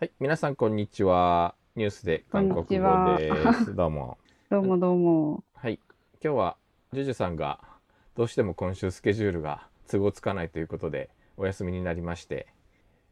[0.00, 1.54] はい、皆さんこんにちは。
[1.76, 3.76] ニュースで韓国語こんにちはです。
[3.76, 4.18] どうも。
[4.50, 5.44] どうもどうも。
[5.54, 5.78] はい、
[6.20, 6.56] 今日は
[6.92, 7.60] ジュジュさんが
[8.16, 12.48] どうしても今週スケジュールが都合つかないということでお休みになりまして、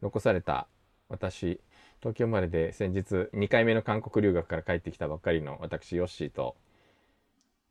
[0.01, 0.67] 残された
[1.07, 1.61] 私、
[2.01, 6.57] 東京生まれで先日2回目の韓国留学から帰ってきたばっかりの私、ヨッシーと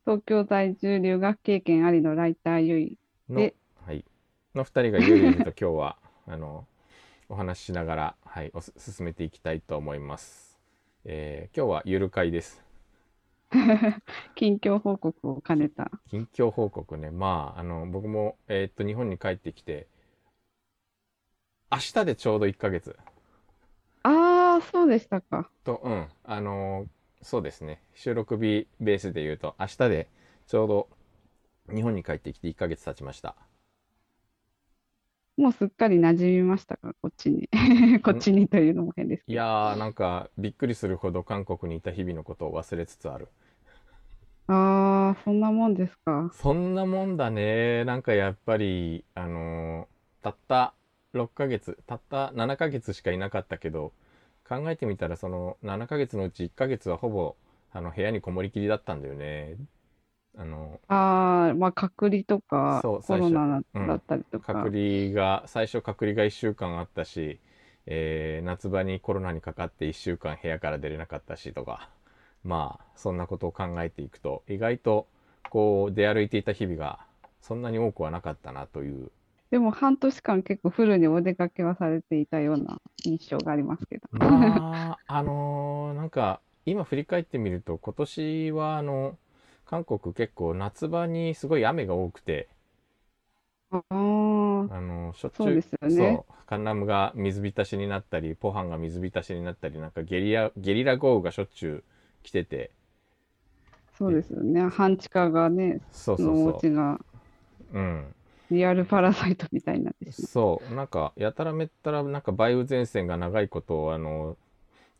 [0.06, 2.98] 東京在住留学経験ありのライターゆい。
[3.28, 3.54] の、で
[3.84, 4.06] はい、
[4.54, 6.66] の2人がゆるゆると今日はあの
[7.32, 10.60] お話ししながら、はい、おす進めていきたいと思います。
[11.06, 12.62] えー今日はゆる会です。
[14.36, 15.90] 近況報告を兼ねた。
[16.10, 17.10] 近況報告ね。
[17.10, 19.86] まあ、あの、僕も、えーっと、日本に帰ってきて、
[21.70, 22.98] 明日でちょうど1ヶ月
[24.02, 25.48] ああ、そうでしたか。
[25.64, 26.86] と、うん、あの、
[27.22, 27.80] そうですね。
[27.94, 30.08] 収録日ベースで言うと、明日で
[30.46, 30.88] ちょうど
[31.74, 33.36] 日本に帰ってきて1ヶ月経ちました。
[35.36, 37.48] もうすっかり馴染みましたか、こっちに。
[38.02, 39.32] こっちにというのも変ですけど。
[39.32, 43.28] いやー、なんか、びっくりするほど韓国にいた日々のことを忘れつつある。
[44.46, 46.32] ああ、そんなもんですか？
[46.32, 47.84] そんなもんだね。
[47.84, 49.88] なんかやっぱり、あの
[50.22, 50.74] たった
[51.12, 53.92] 6ヶ月、たった7ヶ月しかいなかったけど、
[54.48, 57.36] 考えてみたらその7ヶ月のうち1ヶ月はほぼ、
[57.72, 59.56] あの、部屋にこもりきりだったんだよね。
[60.36, 64.64] あの、ああ、まあ隔離とかそうコロナうんだったりとか。
[64.64, 67.38] 隔離が、最初隔離が1週間あったし、
[67.86, 71.90] えー夏場にコロナにかかって1週間部屋から出れなかったしとか、
[72.44, 75.06] まあ、そんなことを考えていくと、意外と、
[75.50, 77.00] こう、出歩いていた日々が、
[77.40, 79.10] そんなに多くはなかったなという
[79.50, 84.08] でも半年間結構フルにお出かけはされていたような印象がありますけど。
[84.12, 89.18] まあ、あのーなんか、今振り返ってみると、今年は、あの、
[89.72, 92.48] 韓国結構夏場にすごい雨が多くて、
[94.68, 101.84] あの、しょっちゅう、そうですよねそう、カンナムが水浸しになったり、ポハンが水浸しになったり、なんかゲリラ、ゲリラ豪雨がしょっちゅう
[102.22, 102.70] 来てて、
[103.98, 104.62] そうですよね。
[104.68, 106.98] 半地下がね、そうそのおうそ家が
[107.72, 107.78] う。
[107.78, 108.14] うん。
[108.50, 110.30] リアルパラサイトみたいになってしまう。
[110.32, 114.36] そう、なんか、やたらめったら、なんか梅雨前線が長いことを、あの、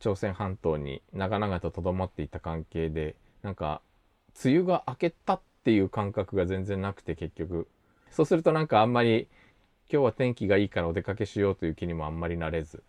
[0.01, 3.83] 朝鮮半島に長々ととどまっていた関係で、なんか、
[4.45, 7.69] 梅雨が明けたっていう感覚が全然なくて、結局。
[8.11, 9.29] そうするとなんかあんまり、
[9.91, 12.83] 今日は天気がいいからお出かけしようという気にもあんまりなれず。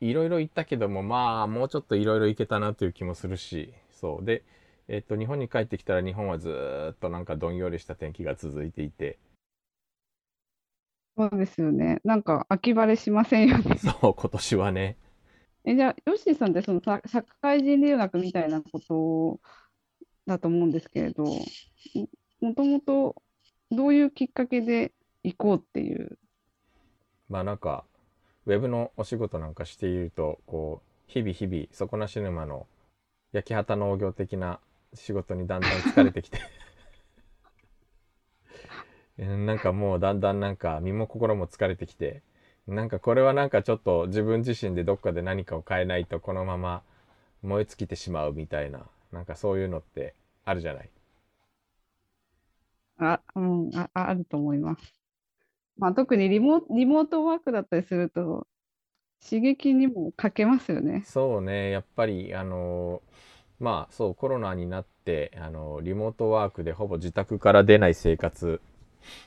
[0.00, 4.24] いろいろ行ったけども、まあ、もうちょっといろいろ行けたなという気もするし、そう。
[4.24, 4.44] で、
[4.88, 9.18] えっと、日本に帰ってきたら日本はずーっとなんかどんよりした天気が続いていて、
[11.16, 12.00] そうですよね。
[12.04, 13.76] なんか秋晴れしませんよね。
[13.80, 14.98] そう、今年はね。
[15.64, 19.40] え、じゃあ、ヨッシーさんってそのさ社会人留学みたいなこと
[20.26, 21.24] だと思うんですけれど、
[22.40, 23.22] もともと
[23.70, 24.92] どういうきっかけで
[25.22, 26.18] 行こうっていう？
[27.28, 27.84] まあなんか、
[28.46, 32.66] ウェブのお仕事なんかしていると、こう、日々日々、底なし沼の
[33.32, 34.60] 焼き畑農業的な
[34.94, 36.40] 仕事にだんだん疲れてきて。
[39.18, 42.22] う んなんかもうだんだんなんか身も心も疲れてきて、
[42.66, 46.82] なんかこれはなんかちょっと自分自身でどっかで何かを変えないとこのまま
[47.42, 50.90] 燃え尽きてしまうみたいな、なんかそういうのってあるじゃない？
[52.98, 54.94] あ、うん、あ、ああると思います。
[55.78, 58.46] まあ、特にリモ、リモートワークだったりすると、
[59.28, 61.04] 刺激にも欠けますよね。
[61.04, 63.00] そうね、やっぱり、あの、
[63.60, 68.60] まあそう、コロナになって、あの、リモートワークでほぼ自宅から出ない生活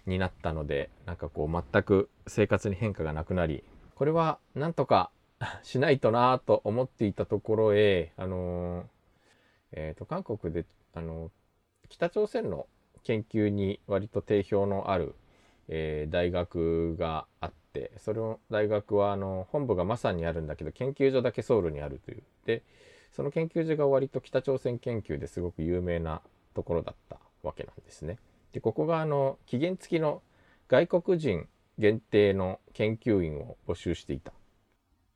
[0.08, 3.64] になったので、なんかこう、全く生活に変化がなくなり、
[3.96, 5.12] これはなんとか
[5.64, 8.86] しないとなと思っていたところへ、あの、
[9.72, 11.32] えっと、韓国で、あの、
[11.90, 12.68] 北朝鮮の
[13.04, 15.16] 研究に割と定評のある、
[15.68, 22.64] えー大学があってその大学はあの本部がマサンにあるんだけど研究所だけソウルにあるというで
[23.12, 26.22] その研究所が割と北朝鮮研究ですごく有名な
[26.56, 28.18] ところだったわけなんですね。
[28.54, 30.22] でここがあの期限付きの
[30.68, 31.48] 外国人
[31.78, 34.34] 限定の研究員を募集していた。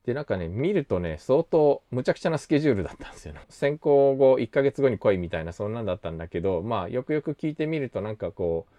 [0.06, 3.42] でなんかね見るとね相当むちゃくちゃなスケジュールだったんですよね。
[3.50, 8.74] 選考後1ヶ月後に来いみたいなそんなんだったんだけどまあよくよく聞いてみるとなんかこう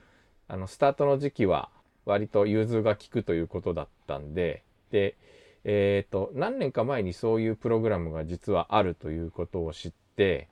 [0.48, 1.70] あのスタートの時期は
[2.04, 5.16] 割と融通が利くということだったんでで
[5.64, 10.48] えっ、と何年か前にそういうプログラムが実はあるということを知って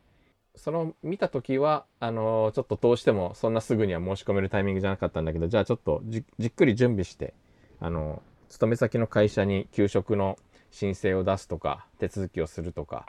[0.55, 7.35] その見た時はあのちょっとどうしてもそんなすぐには申し込めるタイミングじゃなかったんだけどじゃあちょっとじじっくり準備して
[7.81, 10.39] あの勤め先の会社に給食の
[10.73, 13.07] 申請を出すとか手続きをするとか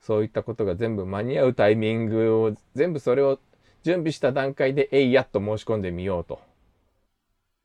[0.00, 3.38] そういったことが全部間に合うタイミングを全部それを
[3.84, 6.40] 準備した段階でえいやっと申し込んでみようと。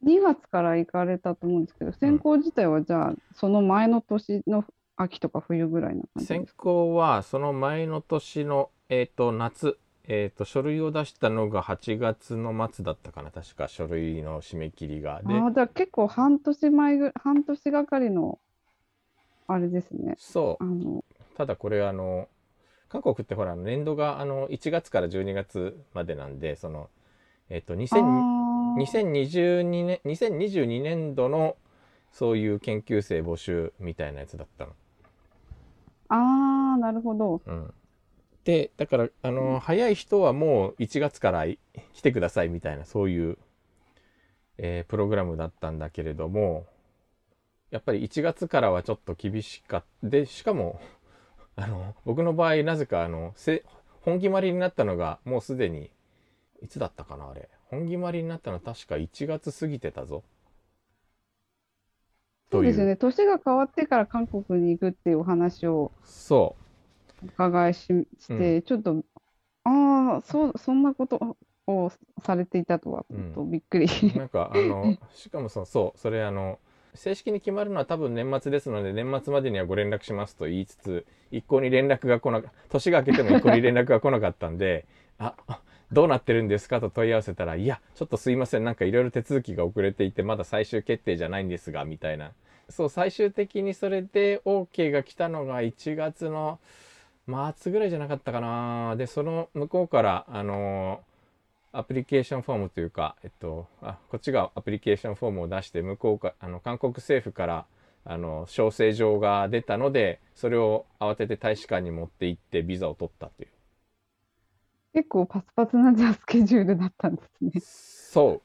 [0.05, 4.63] 2月から行かれたと思うんですけど、選考自体はじゃあ、その前の年の
[4.95, 15.17] 秋とか冬ぐらいな感じ選考はその前の年の、えー、と夏、えー、と書類を出したのが8月の末だったかな確か書類の締め切りが。
[15.17, 18.39] あ、じゃあ結構半年前ぐ、半年がかりの、
[19.47, 20.15] あれですね。
[20.17, 21.03] そうあの、
[21.35, 22.27] ただこれあの
[22.89, 26.89] 韓国ってほら年度があの1月から12月までなんでその
[27.49, 31.55] えっ、とあ2000ー2022年2022年度の
[32.11, 34.71] そういう研究生募集みたいなやつだったの。
[36.09, 37.41] あー、なるほど。
[37.45, 37.73] うん、
[38.43, 41.59] でだからあの、早い人はもう1月からい
[41.93, 43.37] 来てくださいみたいなそういう、
[44.57, 46.65] えープログラムだったんだけれども
[47.69, 50.79] やっぱり1月からはちょっと厳しかったでしかも
[51.55, 53.63] あの僕の場合なぜかあのせ
[54.01, 55.91] 本決まりになったのがもうすでに
[56.61, 60.23] いつだったかなあれ本決まりになったの確か1月過ぎてたぞ。
[62.49, 62.95] そうですよね。
[62.95, 66.55] 年が変わってから韓国に行くっていうお話をそ
[67.21, 69.03] うお伺いし、して、ちょっと、
[69.63, 71.37] ああ、そう、そんなこと
[71.67, 71.91] を
[72.23, 73.87] されていたとは、ちょっとびっくり。
[74.15, 76.59] なんかあのしかもそそうそれあの
[76.97, 84.85] 正式に決まるのは多分年末ですので年末までにはご連絡しますと言いつつ一向に連絡が来なかった年が明けても一向に連絡が来なかったんで
[85.19, 85.59] ああ
[85.91, 92.31] どうなってるんですかと問い合わせたらいやちょっとすいませんなんかいろいろ手続きが遅れていてまだ最終決定じゃないんですがみたいな。
[92.69, 96.59] そう最終的にそれで OK が来たのが1月の
[97.55, 98.97] 末ぐらいじゃなかったかな。
[98.97, 100.99] でその向こうからあの
[101.71, 107.65] アプリケーションフォームというか、えっと、あこっちがアプリケーションフォームを出して向こうかあの韓国政府から
[108.05, 113.49] あの招請状が出たのでそれを慌てて大使館に持って行ってビザを取ったという
[114.93, 117.51] 結構パツパツなじゃあスケジュールだったんですね。
[117.61, 118.41] そ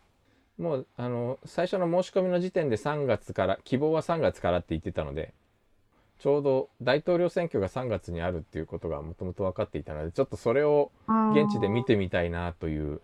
[0.58, 5.32] うもうあの最初の申し込みの時点で3月から希望は3月からって言ってたので
[6.18, 10.92] ちょうど大統領選挙が3月にあるっていうことがもともと分かっていたのでちょっとそれを
[11.34, 13.00] 現地で見てみたいなという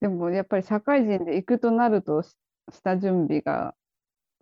[0.00, 2.36] でもやっぱり社会人で行くとなるとし
[2.70, 3.74] 下準備が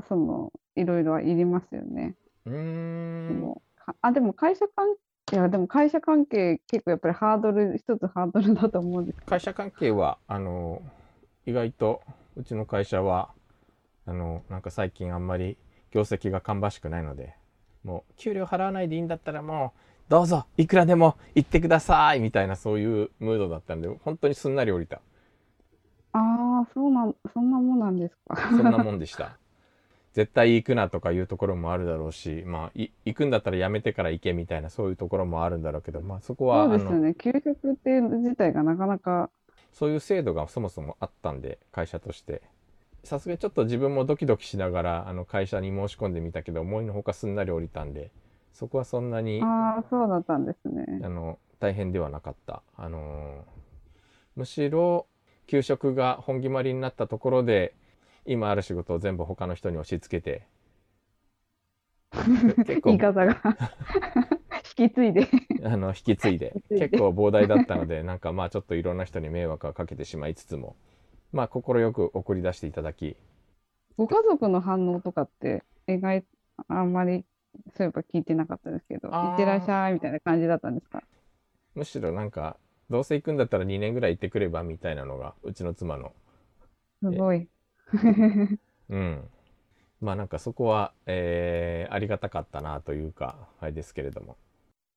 [0.08, 2.14] そのいろいろはいりますよね。
[2.46, 3.28] うーん。
[3.28, 4.86] でもかあでも会社関
[5.32, 9.18] いやでも会社関係結構やっぱりハードル一つハードルだと思うんです。
[9.24, 10.82] 会社関係はあの
[11.46, 12.02] 意外と
[12.36, 13.30] うちの会社は
[14.06, 15.56] あのなんか最近あんまり
[15.90, 17.34] 業績が芳しくないので
[17.84, 25.00] もう給料払わないでいいんだったらもうどうぞいくらでも行ってくださいみたいなそういうムードだったんで本当にすんなり降りた
[26.12, 28.36] ああそうなんそんなもんなんですか。
[28.56, 29.38] そんなもんでした
[30.14, 37.14] 絶対行くなとかいうところもあるだろうしまあい行くんだったらやめてから行けみたいなそういうところもあるんだろうけどまあそこはそうあのですよね。
[37.14, 39.30] 給食っていう自体がなかなか
[39.72, 42.42] そういう制度がそもそもあったんで会社として
[43.04, 48.10] さすがにちょっと自分もドキドキしながらあの会社に申し込んでみたけど思いのほかすんなり降りたんで
[48.52, 50.84] そこはそんなにあああそうだったんですね。
[51.08, 53.62] の大変ではなかった、あのー
[54.36, 55.06] むしろ
[55.52, 57.74] 給食が本決まりになったところで
[58.24, 60.46] 今ある仕事を全部他の人に押し付けて
[62.64, 63.36] 結言い構方が
[64.78, 65.28] 引き継いで。
[65.62, 70.74] あの引き継いで結構膨大だったのでなんかまあちょっといろんな人に迷惑はかけてしまいつつも
[71.32, 71.60] まあ快
[71.92, 73.14] く送り出していただき
[73.98, 76.24] ご家族の反応とかって描い
[76.68, 77.26] あんまり
[77.76, 81.02] そういえば聞いてなかったですけど、いってらっしゃいみたいな感じだったんですか？
[81.74, 82.56] むしろなんか
[82.90, 86.12] どうせ行くんだったら2年ぐらい行ってくればみたいなのがうちの妻の。
[87.02, 87.48] すごい。
[88.90, 89.28] うん。
[90.00, 94.36] まあなんかそこは、えーありがたかったなというかあれですけれども。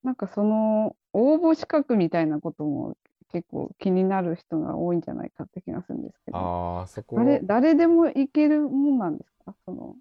[0.02, 2.96] なんかその応募資格みたいなことも
[3.32, 7.16] 結構気になる人が多いんじゃないかって気がするんですけど、ああそこ。
[7.16, 9.54] 誰、誰でもいけるもんなんですか？
[9.66, 9.96] その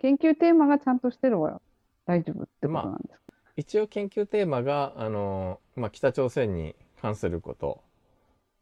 [0.00, 1.62] 研究テーマがちゃんとしてれば
[2.06, 7.82] 大丈夫ってことなんですか、一応研究テーマがあの、まあ、北朝鮮に関すること。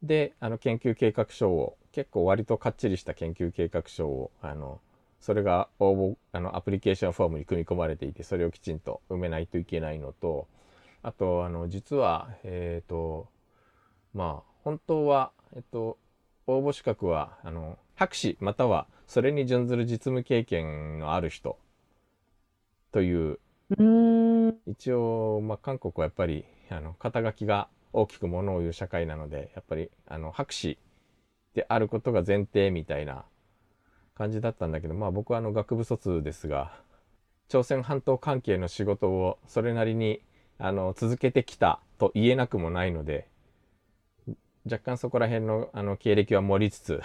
[0.01, 4.81] であの研究計画書を結構割とかっちりした研究計画書をあの
[5.21, 10.49] それが応募あのアプリケーションフォームに組み込まれていてそれをきちんと埋めないといけないのと
[11.03, 13.29] あとあの実はえっ、と
[14.13, 15.97] まあ本当はえっと
[16.45, 21.57] 応募資格はあの博士またはそれに準ずる実務経験のある人
[22.91, 23.39] という。
[24.67, 30.77] 一応、まあ、韓国はやっぱりあの肩書きが大きくものを言う社会なのでやっぱりあの博士
[31.53, 33.25] であることが前提みたいな
[34.15, 36.73] 感じだったんだけどまあ僕はあの学部卒ですが
[37.47, 40.21] 朝鮮半島関係の仕事をそれなりに
[40.57, 43.27] あの続けてきたと言えなくもないので
[44.65, 47.01] 若干そこら辺のあの経歴は盛りつつ。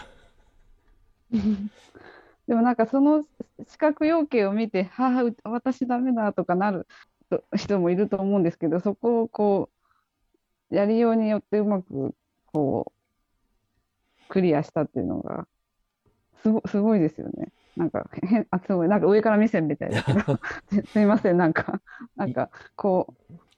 [2.47, 3.25] でもなんかその
[3.66, 6.87] 資格要件を見て、はあ、私ダメだとかなる
[7.28, 9.77] と人もいると思うんですけど、そこをこう、
[10.71, 12.15] やりようによってうまく
[12.53, 12.93] こ
[14.29, 15.47] う、クリアしたっていうのが、
[16.43, 17.53] すご、すごいですよね。
[17.77, 20.21] なんか変、あ、すごい、なんか上から目線みたいだけど、
[20.69, 21.81] す すいません、なんか、
[22.17, 23.15] なんか、こ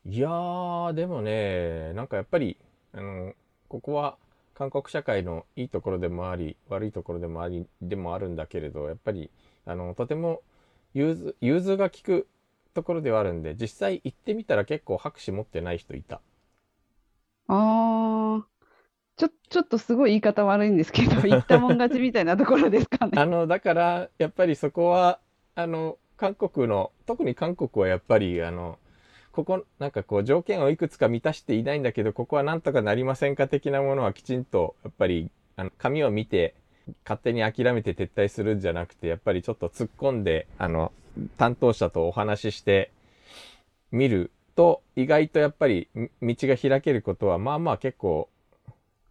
[0.06, 2.56] いやー、でもね、なんかやっぱり、
[2.92, 3.34] あの、
[3.68, 4.16] ここは
[4.54, 9.30] 韓国社会のいいところでもあり、悪いところでもあり、でもあるんだけれど、やっぱり、
[9.66, 10.42] あの、とても
[10.94, 12.26] 融通、融通が利く
[12.74, 16.20] ところではあるんで、実際行ってみたら結構拍手持ってない人いた。
[17.54, 18.46] う、ああ、
[19.16, 23.12] ちょ、ちょっとすごい言い方悪いんですけど、 言ったもん勝ちみたいなところですかね。
[23.20, 25.20] あの、だから、やっぱりそこは、
[25.54, 28.78] あの、韓国の、特に韓国はやっぱり、あの、
[29.32, 36.54] ここ、なんかこう、条件をいくつか満たしていないんだけど、ここはなんとかなりませんか的なものはきちんと、やっぱり、あの、紙を見て、
[37.04, 40.92] 勝手に諦めて撤退するんじゃなくて、やっぱりちょっと突っ込んで、あの、
[41.36, 42.90] 担当者とお話しして
[43.92, 45.88] みると、意外とやっぱり、
[46.20, 48.28] み道が開けることは、まあまあ結構、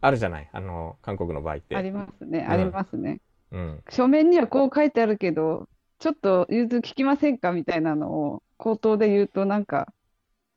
[0.01, 0.49] あるじゃない？
[0.53, 1.75] あの、韓国の場合って。
[1.75, 3.19] ありますね、うんありますね。
[3.51, 3.83] うん。
[3.89, 5.67] 書面にはこう書いてあるけど、
[5.99, 9.91] ちょっと融通聞きませんかみたいなのを口頭で言うと、なんか、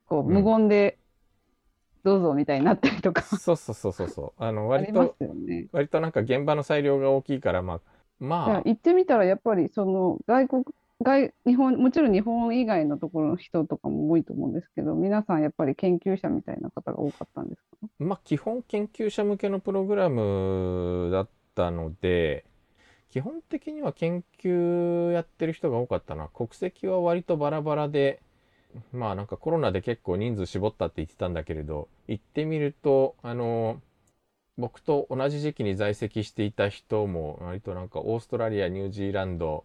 [0.06, 0.98] こう、うん無言で、
[2.04, 4.42] どうぞみたいになったりとか、そうそうそうそうそう。
[4.42, 5.68] あの、あ 割と、ね。
[5.72, 7.80] 割となんか現場の裁量が大きいから、まあ、
[8.18, 10.64] まあ、行ってみたら、やっぱりその外国、
[11.02, 17.88] 外、日本、もちろん日本以外のところの人とかも多いと思うんですけど、皆さんやっぱり研究者みたいな方が多かったんですか？
[17.98, 22.44] まあ、基本研究者向けのプログラムだったので、
[23.10, 26.28] 基本的には研究やってる人が多かったな。
[26.28, 28.20] 国籍は割とバラバラで、
[28.92, 33.80] まあなんかコロナで結構人数絞ったって言ってたんだけれど、行ってみると、あの、
[34.56, 39.64] 僕と同じ時期に在籍していた人も割となんかオーストラリア、ニュージーランド、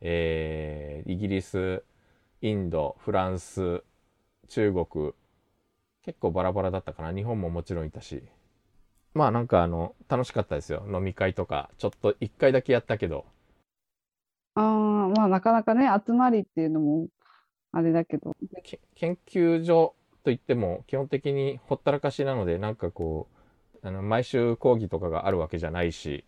[0.00, 1.82] えーイギリス、
[2.42, 3.82] インド、フランス、
[4.48, 5.12] 中国、
[6.02, 7.12] 結構バラバラだったかな。
[7.14, 8.22] 日本ももちろんいたし。
[9.14, 10.84] まあなんかあの、楽しかったですよ。
[10.92, 11.70] 飲み会とか。
[11.78, 13.26] ちょっと一回だけやったけど。
[14.54, 14.64] ああ、
[15.16, 17.08] まあなかなかね、集まりっていうのも
[17.72, 23.28] あれだけど、け研究所といっても基本的にほったらかしなので、なんかこ
[23.82, 26.24] う、あの、毎週講義とかがあるわけじゃないし、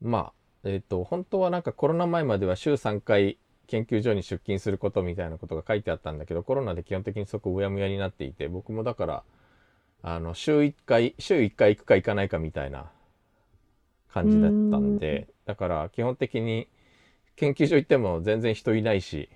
[0.00, 0.32] まあ、
[0.64, 9.24] えっと、本当はなんかコロナ前までは週3回研究所に出勤することみたいなことが書いてあったんだけど、コロナで基本的にそこうやむやになっていて、僕もだから、
[10.02, 12.90] あの、週1回、週1回行くか行かないかみたいな
[14.12, 16.68] 感じだったんで、だから基本的に
[17.36, 19.30] 研究所行っても全然人いないし、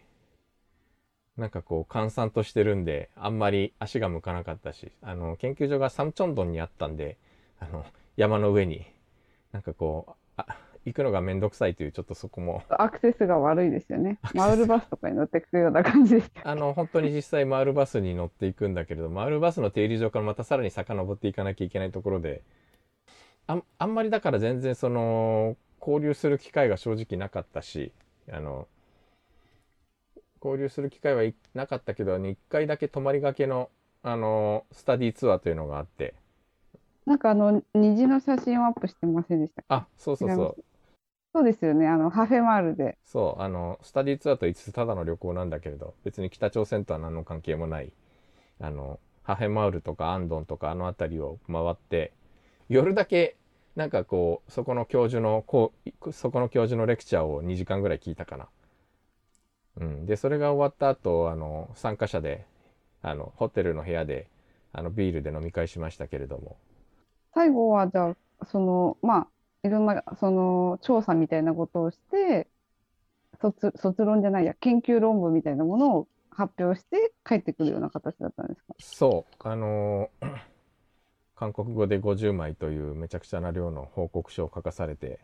[1.37, 7.17] なんかこう、閑散としてるんで、あんまり足が向かなかったし、あの、研究所がサムチョンドンにあったんで、
[7.59, 7.85] あの、
[8.17, 8.85] 山の上に、
[9.52, 10.47] なんかこう、あ、
[10.85, 14.19] 行くのがめんどくさいという、ちょっとそこも、アクセスが悪いですよね。
[14.35, 16.31] マウルバスとかに乗ってくような感じです。
[16.43, 22.43] あの、本当に実際マウルバスに乗っていくんだけれど、マウルバスの停留場からまたさらに遡っていかなきゃいけないところで、
[23.47, 27.93] あん、あんまりだから全然その、交流する機会が正直なかったし、
[28.31, 28.67] あの、
[30.43, 33.71] 交流する機会はいなかったけど、1回だけ泊まりがけの、
[34.03, 36.15] あの、スタディツアーというのがあって、
[37.05, 40.65] なんかあの、虹の写真をアップしてませんでしたかあ、そうそうそう。
[41.35, 41.87] そうですよね。
[41.89, 42.97] あの、ハフェマールで。
[43.05, 47.93] そう、あの、スタディツアーと言いつつただの旅行なんだけれど、別に北朝鮮とは何の関係もない、
[48.61, 52.12] あの、ハヘマウルとかアンドンとかあの辺りを回って、
[52.69, 53.37] 夜だけ、
[53.77, 55.73] なんかこう、そこの教授の、こ
[56.03, 58.49] う、そこの教授のレクチャーを2時間ぐらい聞いたかな。
[59.77, 60.07] うん。
[60.07, 62.47] で、それが終わった後、あの、参加者で、
[63.03, 64.29] あの、ホテルの部屋で、
[64.73, 66.57] あの、ビールで飲み会しましたけれども。
[67.35, 69.29] 最後は、じゃあ、その、まあ、
[69.64, 72.49] いろんな、その、調査みたいなことをして、
[73.40, 78.75] 卒、卒論じゃないや、研究論文みたいなものを発表して帰ってくるような形だったんですか？
[78.78, 80.28] そう、あのー
[81.35, 85.21] 韓国語で50枚というめちゃくちゃな量の報告書を書かされて、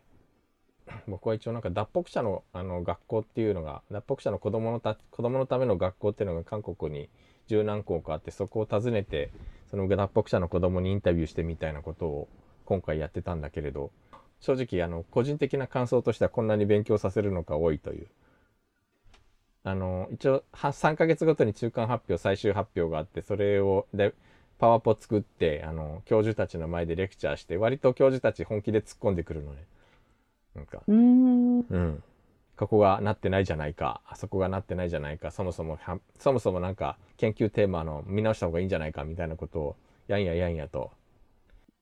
[1.06, 7.08] 僕は一応なんか脱北者のあの学校っていうのが、脱北者の子供のた、子供のための学校っていうのが韓国に
[7.46, 9.30] 十何校かあって、そこを訪ねて、
[9.70, 12.28] その脱北者の子供にインタビューしてみたいなことを
[12.64, 13.90] 今回やってたんだけれど、
[14.40, 18.06] 正直あの、個人的な感想としてはこんなに勉強させるのか多いという。
[19.64, 24.14] あの、一応、は3ヶ月ごとに中間発表、最終発表があって、それを、で、
[24.58, 29.64] パワポ作って、あの、教授たちの前でレクチャーして、割と教授たち本気で突っ込んでくるのね。
[30.54, 31.58] なんか、うーん。
[31.60, 32.02] うん。
[32.56, 39.76] ここがなってないじゃないか、あそこがなってないじゃないか、そもそもは、そもそもなんか、研究テーマの見直した方がいいんじゃないか、みたいなことを、
[40.08, 40.90] やんややんやと。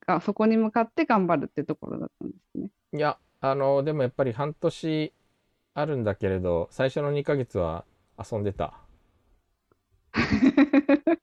[0.07, 2.69] あ、そこに向かって頑張るってところだったんですね。
[2.93, 5.13] いや、あの、でもやっぱり半年
[5.77, 7.85] あるんだけれど最初の2ヶ月は
[8.19, 8.73] 遊んでた。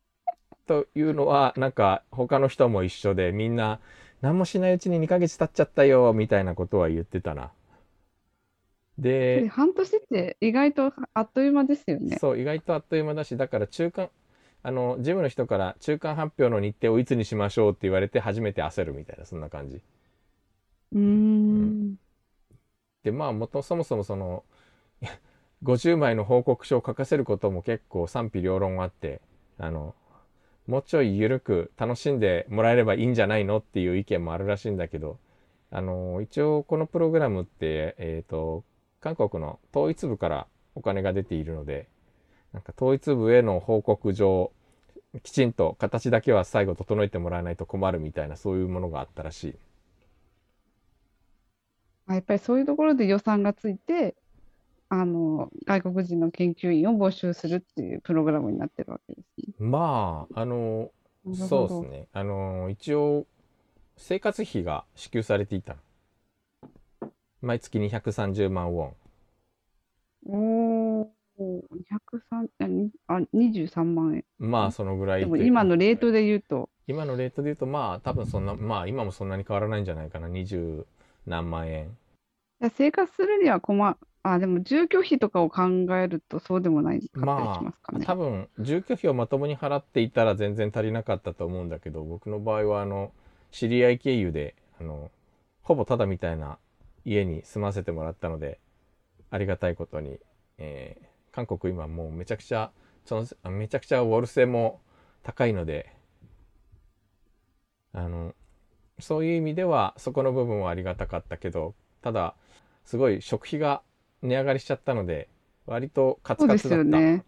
[0.67, 3.79] というのはなんか他の人も一緒でみんな
[4.21, 7.51] 何もしないうちに2ヶ月経っちゃったよみたいなことは言ってたな。
[8.99, 12.17] でで、半年って意外とあっという間ですよね。
[12.19, 14.11] そう意外とあっという間だしだから中間
[14.63, 19.81] あのジムの人から中間発表の日程をいつにしましょうって言われて初めて焦るみたいなそんな感じ。
[20.93, 21.95] うーん。
[23.03, 24.43] でまあもとそもそもその
[25.63, 29.21] 50枚の報告書を書かせることも結構賛否両論あって
[29.57, 29.95] あの
[30.67, 35.19] もうちょい緩く楽しんでもらえればいいんじゃないのっていう意見もあるらしいんだけど
[35.71, 38.63] あの一応このプログラムって、えー、と
[39.01, 41.87] 韓国の統一部からお金が出ているので
[42.53, 44.51] なんか統一部への報告状
[45.21, 49.55] きちんと形だけは最後整えてもらわないと困るみたいなそういうものがあったらしい。
[52.07, 54.15] あやっぱりそういうところで予算がついて、
[54.89, 59.53] あの、外国人の研究員を募集するっていうプログラムになってるわけですね。
[59.59, 60.91] まああの
[61.33, 62.07] そうですね。
[62.11, 63.25] あの一応
[63.97, 65.79] 生活費が支給されていたの。
[67.41, 68.93] 毎月230万ウォン。
[70.25, 74.25] おお、203、あ、にあ、23万円。
[74.39, 80.85] まあそのぐらいでも今のレートで言うと、今のレートで言うとまあ多分そんなまあ今もそんなに変わらないんじゃないかな20
[81.25, 81.97] 何万円。
[82.61, 85.63] いや生活するには困、あ、でも住居費とかを考
[85.97, 87.99] えるとそうでもないかったりましますかね。
[88.03, 93.11] あ多分住居費をまともに払っていたら全然足りなかったと思うんだけど僕の場合はあの
[93.51, 95.11] 知り合い経由であの
[95.61, 96.57] ほぼタダみたいな
[97.05, 98.59] 家に住ませてもらったので
[99.29, 100.19] ありがたいことに、
[100.57, 102.71] えー韓国今もうめちゃくちゃ
[103.05, 104.79] そのあめちゃくちゃウォルセも
[105.23, 105.91] 高いので
[107.93, 108.33] あの
[108.99, 112.35] そういう意味ではそこの部分はありがたかったけどただ
[112.85, 113.81] すごい食費が
[114.21, 115.29] 値上がりしちゃったので
[115.65, 116.99] 割とカツカツだった。
[116.99, 117.23] よね。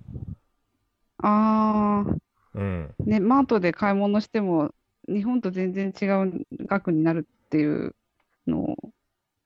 [1.18, 2.16] ああ、
[2.54, 4.74] うん、ね、マートで買い物しても、
[5.08, 7.96] 日本と全然違う額になるっていう
[8.48, 8.76] のを、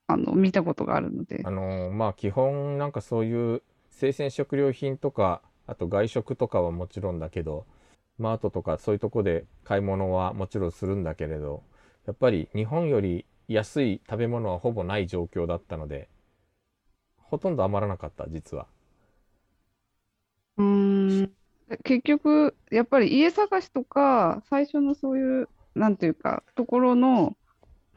[0.07, 1.51] あの、見たことがあるのであ。
[1.51, 3.61] のまあ基本なんかそういう
[3.99, 7.65] 生鮮食料品とかあと外食とかはもちろんだけど
[8.17, 11.63] マートとかそういうとこで買い物はもちろんするんだけれど
[12.07, 16.09] やっぱり日本より安い食べ物はほぼない状況だったので
[17.17, 18.67] ほとんど余らなかった実は。
[20.57, 21.31] うん。
[21.83, 27.37] 結局、やっぱり家探しとか、最初のそういう、なんていうか、ところの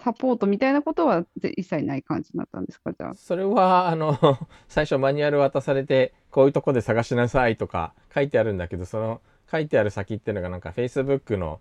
[0.02, 3.14] サポートみたいなことはぜ一切ない感じになったんですか、じゃあ。
[3.14, 4.18] それはあの
[4.68, 11.60] 最初マニュアル渡されてこういうとこで探しなさいとか書いてあるんだけどその書いてある先っていうのがなんか Facebook の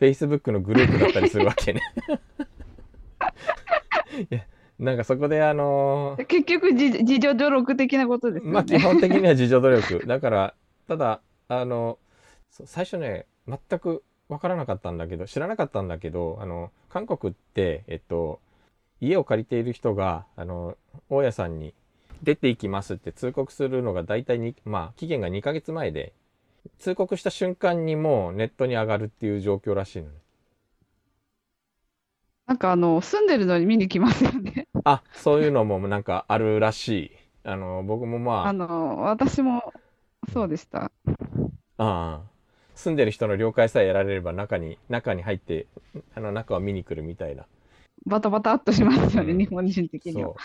[0.00, 1.82] Facebook のグループだったりするわけね。
[4.30, 4.40] いや
[4.78, 8.78] なんかそこであの結局自、自助努力的なことですよまあ基ね。
[8.80, 10.54] 本的には自助努力だから
[10.88, 11.98] ただあの
[12.50, 14.02] 最初ね全く
[14.32, 18.40] 分からなかったんだけど知らなかったんだけどあの韓国ってえっと
[19.00, 20.76] 家を借りている人があの
[21.08, 21.74] 大家さんに
[22.22, 26.12] 出ていきますって通告するのが大体にまあ期限が2ヶ月前で
[26.78, 30.14] 通告した瞬間にもうネットに上がるっていう状況らしいのね。
[32.46, 34.68] なんかあの、住んでるのに見に来ますよね。
[34.84, 37.12] あそういうのもなんかあるらしい。
[37.44, 39.72] あの僕もまああの、私も
[40.32, 40.92] そうでした。
[41.78, 42.31] ああ
[42.82, 45.66] 住んでる人の了解さえ得られれば中に中に入って
[46.14, 47.46] あの中を見に来るみたいな。
[48.04, 49.38] バタバタっとしますよね、うん。
[49.38, 50.30] 日本人的には。
[50.30, 50.36] そう。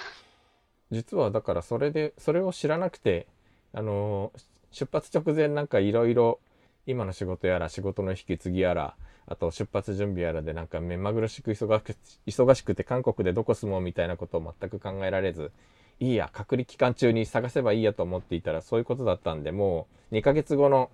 [0.91, 3.27] 実はだからそれでそれを知らなくて
[3.73, 4.31] あの
[4.71, 6.39] 出発直前なんかいろいろ
[6.85, 8.95] 今の仕事やら仕事の引き継ぎやら
[9.25, 15.51] あと出発準備やらでなんか目まぐるしく忙しく忙しくて韓国でどこ住もうみたいなことを全く考えられず
[15.99, 20.89] いいや隔離期間中に探せばいいやと思っていたらそういうことだったんでもう2ヶ月後の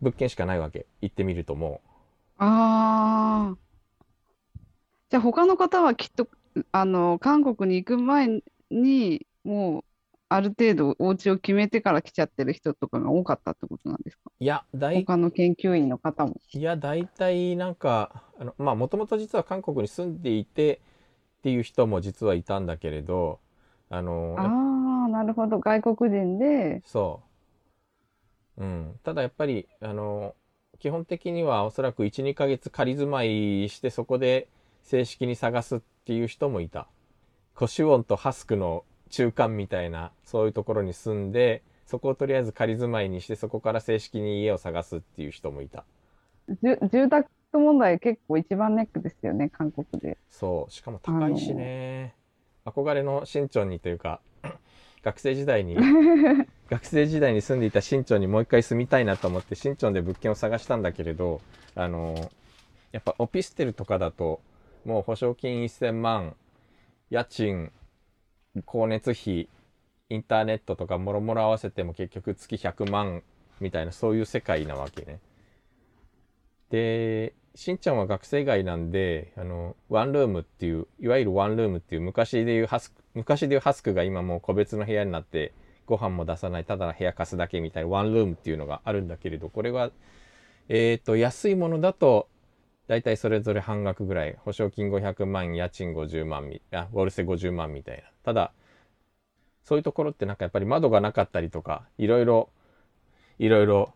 [0.00, 1.80] 物件しかないわけ行ってみるとも
[2.38, 3.58] ああ。
[5.10, 6.28] じゃあ他の方はきっと、
[6.72, 9.84] あの、韓国に行く前に、もう、
[10.28, 14.30] ある程度お家を決めてから来ちゃってる人とかが多かったってことなんですか？
[14.38, 16.36] ういや大他の研究員の方も。
[16.52, 20.80] いや、大体なんか、あの、まあ、もともと実は韓国に住んでいて
[21.38, 23.40] っていう人も実はいたんだけれど、
[23.90, 25.58] あの、ああ、なるほど。
[25.60, 27.22] 外国人で、そ
[28.58, 28.62] う。
[28.62, 29.00] うん。
[29.02, 30.34] ただやっぱり、あの、
[30.78, 34.48] 基本的にはおそらく1、2ヶ月仮住まいしてそこで
[34.82, 36.86] 正式に探すっていう人もいた。
[37.54, 45.84] コシュオンとハスクの中間みたいな、そういうところに住んで、そこをとりあえず仮住まいにしてそこから正式に家を探すっていう人もいた。
[46.62, 50.18] 住宅問題結構一番ネックですよね、韓国で。
[50.30, 52.14] そうしかも高いしね
[52.64, 54.20] 憧れの新町にというか
[55.02, 55.76] 学生時代に
[56.70, 61.40] 学生時代に住んでいた新町にもう一回住みたいなと思って新町で物件を探したんだけれど
[61.74, 62.30] あの
[62.92, 64.40] やっぱオピステルとかだと
[64.84, 66.36] もう保証金1000万
[67.10, 67.72] 家賃
[68.66, 69.48] 光熱費
[70.10, 73.22] インターネットとかもろもろ合わせても結局月100万
[73.60, 75.20] みたいなそういう世界なわけね。
[76.70, 85.52] でしんちゃんは学生街なんであのワンルームっていういわゆるワンルームっていう昔でいうハスク昔でいうハスクが今もう個別の部屋になって
[85.88, 89.90] ご飯も出さないただ部屋貸すだけみたいなワンルームっていうのがあるんだけれどこれは
[90.68, 92.28] えっ、と安いものだと
[92.88, 94.36] 大体それぞれ半額ぐらい。
[94.44, 98.02] 保証金500万家賃50万みあゴルセ50万みたいな。
[98.24, 98.52] ただ
[99.62, 102.48] そういうところってなんかやっぱり窓がなかったりとかいろいろ
[103.38, 103.94] いろいろ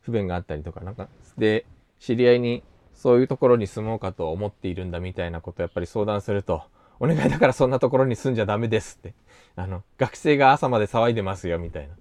[0.00, 1.66] 不便があったりとかなんかで
[2.00, 6.64] 知り合いにそういうところに住もうかと思っているんだみたいなことをやっぱり相談すると
[7.04, 9.14] お願いだからそんなところに住んじゃダメですって。
[9.56, 11.94] あの学生が朝まで騒いでますよみたいな。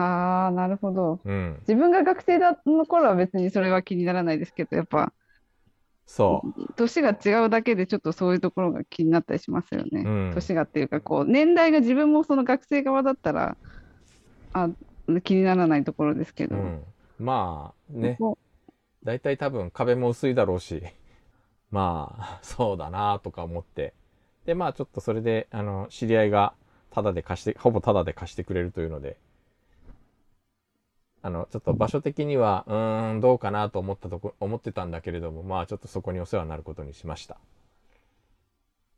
[0.00, 1.20] ああ、なるほど。
[1.24, 1.56] うん。
[1.60, 5.12] 自分が学生だの頃は別にそれは気にならないですけど、やっぱ
[6.08, 6.72] そう。
[6.74, 10.02] 年が違うだけでちょっとそういうところが気になったりしますよね。
[10.06, 10.30] うん。
[10.34, 13.58] 年がっていうか、こう、年代が自分もその学生側だったら、
[14.54, 14.70] あ、
[15.22, 16.82] 気にならないところですけど、うん、
[17.18, 18.16] まあね。
[18.18, 18.38] こ。
[19.04, 20.82] 大体多分壁も薄いだろうし
[21.70, 23.94] まあそうだなとか思って。
[24.46, 26.54] でまあちょっとそれであの知り合いが
[26.90, 29.16] タダで貸してほぼタダで貸してくれるというので。
[31.20, 37.38] あのちょっと場所的にはうーんどうかなと思ったとこ思ってたんだけれどもまあちょっとそこにお世話になることにしました。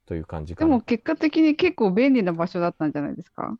[0.05, 0.69] という感じうかな。
[0.69, 3.57] でも結果的に結構便利な場所だったんじゃないですか？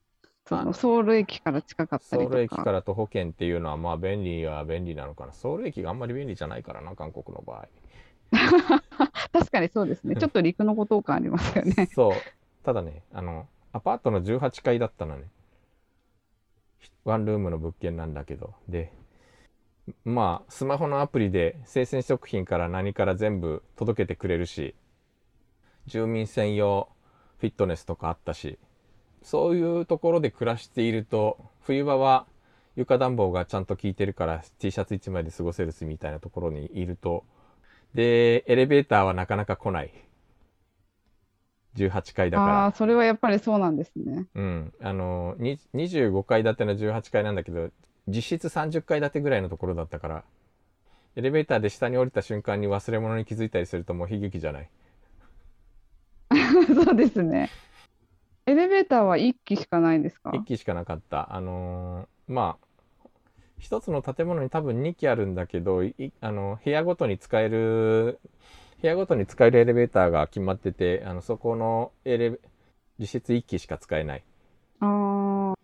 [0.47, 2.43] そあのソウル駅から近かったソウル。
[2.43, 5.33] 駅から徒歩圏っていうのはまあ便利は便利なのかな。
[5.33, 7.67] ソウル駅があんまり便利じゃないからな韓国の場合
[9.33, 10.17] 確かにそうですね。
[10.17, 11.87] ちょっと陸の孤島感ありますよね。
[11.95, 12.13] そう。
[12.65, 15.25] ただね、あの、アパートの18階だったのね。
[17.05, 18.55] ワンルームの物件なんだけど。
[18.69, 18.93] で、
[20.05, 24.75] まあ、スマホのアプリで生鮮食品から何から全部届けてくれるし、
[25.87, 26.89] 住民専用
[27.39, 28.59] フィットネスとかあったし、
[29.23, 32.27] そういうところで暮らしていると、冬場は
[32.77, 37.25] 床暖房がちゃんと効いてるから T シャツ1枚で過ごせるしみたいなところにいると、
[37.95, 39.93] で、エレベーターはなかなか来ない。
[41.75, 42.53] 18階だから。
[42.65, 44.27] ああ、それはやっぱりそうなんですね。
[44.35, 44.73] うん。
[44.83, 47.71] あの、に25階建ての18階なんだけど、
[48.09, 50.25] 実質30階建てぐらいのところだったから、
[51.17, 54.71] エレベーターで下に降りた瞬間に忘れ物に気づいたりするともう悲劇じゃない。
[56.75, 57.51] そうですね。
[58.47, 61.35] エレベーターは1機しかないんですか？1機しかなかった。
[61.35, 62.67] あのーまあ、
[63.61, 68.19] 一つの建物に多分2機あるんだけど、いあの、部屋ごとに使える、
[68.81, 72.41] 部屋ごとに使えるエレベーターが決まってて、あの、そこのエレベ、
[72.99, 74.25] 実質1機しか使えない。
[74.81, 75.59] ああ、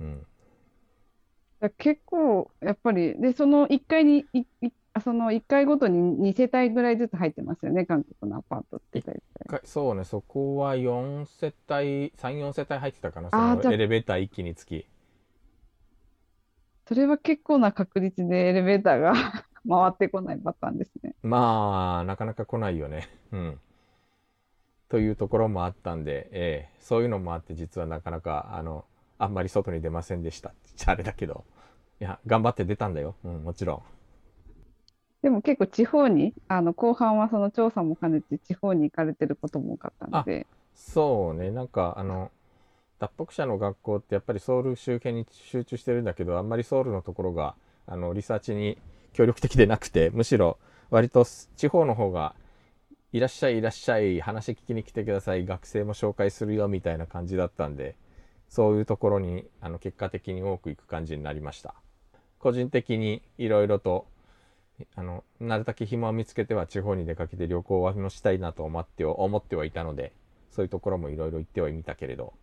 [0.00, 0.26] うん。
[1.78, 5.98] 結構、やっぱり、で、その1階に、いいあその1階ごとに
[6.32, 9.02] 2世帯ぐらいずつ入ってますよね、韓国のアパートって
[9.64, 14.86] そうね、そこは4世帯、3、4世帯入ってたかな、そのエレベーター1機につき。
[16.86, 19.12] それは結構な確率でエレベーターが
[19.68, 21.14] 回ってこないパターンですね。
[21.22, 23.08] まあ、なかなか来ないよね。
[23.32, 23.60] うん。
[24.88, 28.84] というところもあったんで、ええそういうのもあって、実はなかなか、あの、
[29.18, 30.52] あんまり外に出ませんでした。
[30.76, 31.44] じゃあれだけど。
[32.00, 33.14] いや、頑張って出たんだよ。
[33.24, 33.82] うん、もちろん。
[35.22, 42.30] でも結構地方に、あの後半はその調査も兼ねて地方に行かれてることも多かったので、そうね、なんか、あの、
[42.98, 47.54] 脱北者の学校ってやっぱりソウル周辺に集中してるんだけど、あんまりソウルのところが、
[47.86, 48.78] あの、リサーチに
[49.12, 50.58] 協力的でなくて、むしろ
[50.90, 51.24] 割と
[51.56, 52.34] 地方の方が、
[53.12, 57.96] いらっしゃいいらっしゃい、話聞きに来てください、学生も紹介するよみたいな感じだったんで、
[58.48, 61.74] そういうところに、あの、結果的に多く行く感じになりました。
[62.38, 64.06] 個人的にいろいろと、
[64.96, 70.12] あの、なるだけ暇を見つけては地方に出かけて旅行はしたいなと思って思ってはいたので、
[70.50, 72.34] そういうところもいろいろ行ってはみたけれど、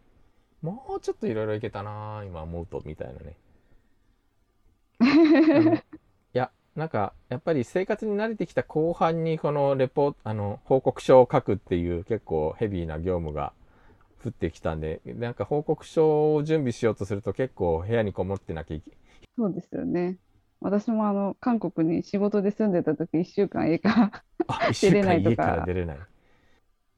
[0.62, 3.36] もうちょっといろいろ行けたなぁ今思うと、みたいなね。
[6.34, 13.54] いや、なんか、やっぱり生活に慣れてきた後半にこのレポート、あの、報告書を書くっていう結構ヘビーな業務が
[14.24, 18.92] 降ってきたんで、なんか報告書を準備しようとすると結構部屋にこもってなきゃいけ
[19.38, 20.18] そうですよね。
[20.60, 24.14] 私もあの韓国に仕事で住んでた時1週間家か
[24.48, 26.00] ら出れな間いとか家から出れない。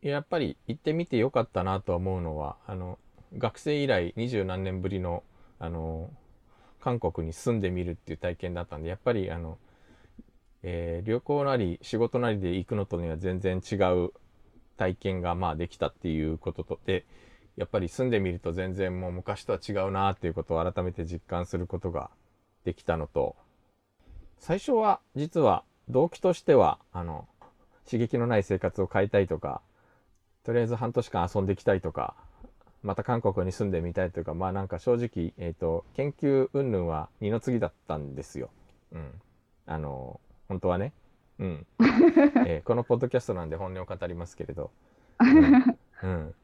[0.02, 3.00] やっぱり行ってみてよかったなと思うのは、あの、
[3.38, 5.24] 学生以来二十何年ぶりの、
[5.60, 6.12] あの、
[6.82, 9.58] 韓国に住んでみるっていう体験だったんで、やっぱりあの、
[10.64, 14.12] えー旅行なり仕事なりで行くのとには全然違う
[14.78, 17.06] 体験がまあできたっていうこととで、
[17.58, 22.10] やっぱり住んでみると全然もう昔とは違うなっていうことを改めて実感することが
[22.66, 23.36] できたのと
[24.40, 27.28] 最初は実は動機としてはあの
[27.86, 29.62] 刺激のない生活を変えたいとか
[30.44, 32.16] とりあえず半年間遊んできたいとか
[32.84, 38.50] また韓国に住んでみたいというかまあなんか正直、えーと、研究云々は二の次だったんですよ。
[38.92, 39.12] うん、
[39.66, 40.20] あの
[40.50, 40.94] 本当はね、
[41.40, 41.68] うん。
[42.46, 44.72] えー、このポッドキャストなんで本音を語りますけれど、
[45.20, 46.36] うん、うん、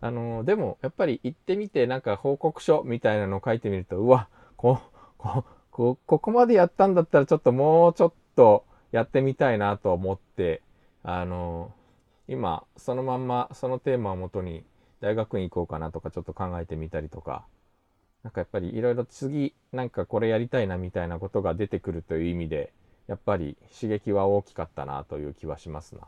[0.00, 4.80] あのでもやっぱり行ってみてなんか報告書みたいなのを書いてみるとうわこ
[5.18, 10.62] ここここまでやったんだったらちょっともうちょっとやってみたいなと思って
[11.02, 11.72] あの
[12.28, 14.64] 今そのまんまそのテーマをもとに
[15.00, 17.44] 大学院行こうかなとかちょっと考えてみたりとか、
[18.22, 22.72] なんかやっぱりいろいろ次なんかこれやりたいなみたいなことが出てくるという意味で、
[23.06, 26.02] やっぱり刺激は大きかったなという気はしますな。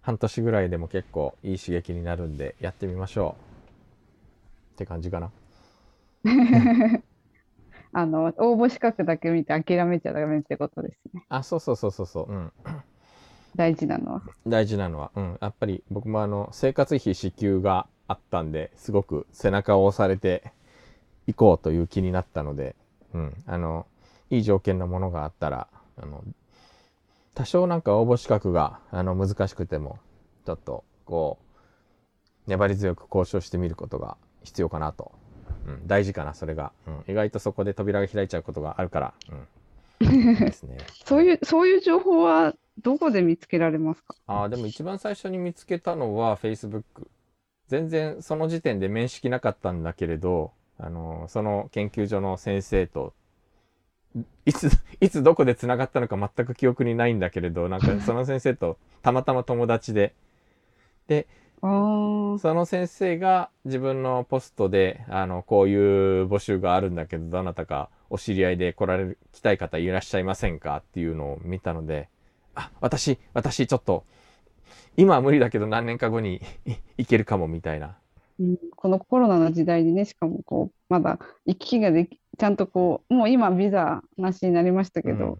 [0.00, 3.36] 半年ぐらいでも結構いい刺激になるんでやってみましょ
[4.72, 4.74] う。
[4.74, 5.30] って感じかな。
[7.92, 11.24] あの応募資格だけ見て諦めちゃダメってことですね。
[11.28, 12.32] あ、そうそうそうそうそう。
[12.32, 12.52] うん。
[13.56, 14.22] 大事なのは。
[14.46, 15.38] 大事なのは、うん。
[15.40, 20.52] やっぱり僕もあの生活費支給があったんですごく背中を押されて
[21.26, 22.76] いこうという気になったので、
[23.14, 23.86] うん、あの
[24.30, 26.22] いい条件のものがあったらあの
[27.34, 29.98] 多少なんか応募資格があの難しくても
[30.46, 31.38] ちょっとこ
[32.46, 35.12] う粘り強く交渉してみることが必要かなと、
[35.66, 39.14] うん、大事かなそれが、うん、意外とそこで扉が開いちゃうことがあるから、
[40.00, 40.78] うん、ですね。
[41.04, 44.14] そういうそういう情報はどこで見つけられますか？
[44.26, 46.84] あでも一番最初に見つけたのは Facebook
[47.68, 53.14] 全然その時点で面識なかったんだけれど、あの、その研究所の先生と、
[54.44, 60.14] いつ、いつどこで繋がったのか全く記憶にないんだけれど、なんか その先生とたまたま友達で、
[61.08, 61.26] で、
[61.60, 72.08] その先生が自分のポストで、あの、こういう募集があるんだけど、どなたかお知り合いで来られる、来たい方いらっしゃいませんかっていうのを見たので、
[72.54, 74.04] あ、私、私ちょっと
[74.96, 76.40] 今は無理だけど何年か後に
[76.98, 77.96] いけるかもみたいな。
[78.38, 85.38] うん、このコロナの時代にね、しかもこう、まだ行き来ができ、ちゃんとこう、もう今ビザなしになりましたけど、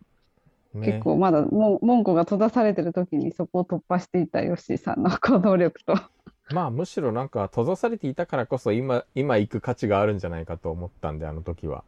[0.74, 5.94] うんね、結構まだも門戸が閉ざされてる時にそこを突破していたヨッシーさんの行動力と。
[6.52, 11.84] まあむしろなんか閉ざされていたからこそ今、今行く価値があるんじゃないかと思ったんで、あの時は。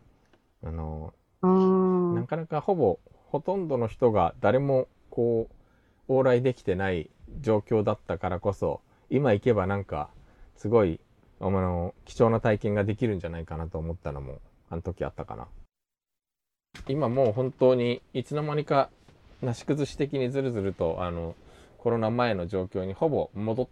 [0.64, 1.12] あの、
[2.14, 2.98] なかなかほぼ、
[3.28, 5.48] ほとんどの人が誰もこ
[6.08, 7.10] う、往来できてない
[7.40, 10.10] 状況だったからこそ今行けばなんか
[10.56, 11.00] すごい
[11.40, 15.46] あの貴重な体験ができるんじゃないかなと思ったのもあの時あったかな。
[16.88, 18.90] 今もう本当にいつの間にか
[19.42, 21.34] なし崩し的にずるずるとあの
[21.78, 23.68] コロナ前の状況にほぼ戻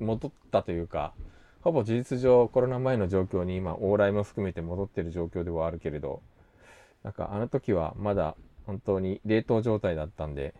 [0.00, 1.12] 戻ったというか
[1.62, 6.22] ほぼ事実上コロナ前の状況に今往来も含めて戻ってる状況ではあるけれど
[7.02, 8.34] なんかあの時はまだ
[8.66, 10.54] 本当に冷凍状態だったんで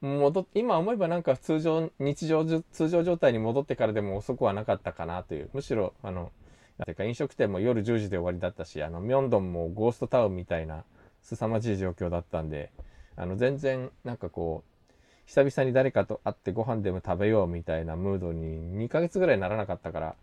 [0.00, 5.50] 戻今思えばなんか通常日常通常状態に戻ってからでも遅くはなかったかなという。
[5.52, 6.30] むしろあの
[6.86, 10.84] てか飲食店も夜10時で終わりだったしあのミョンドンもゴーストタウンみたいな
[11.22, 12.70] 凄まじい状況だったんで
[13.16, 14.92] あの全然なんかこう
[15.26, 20.14] 久々に誰かと会ってご飯でも食べようみたいなムードに2ヶ月ぐらいならなかったから。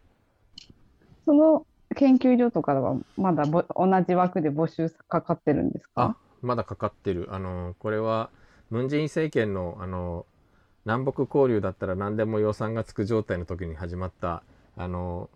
[1.26, 3.64] その研究所とかはまだ同
[4.08, 6.04] じ枠で募集かかってるんですか？
[6.04, 7.28] あまだかかってる。
[7.32, 8.30] あのこれは
[8.70, 10.26] ムン・ジェイン政権のあの
[10.86, 14.44] 南北交流だったら何でも予算がつく状態の時に始まった
[14.78, 15.30] あの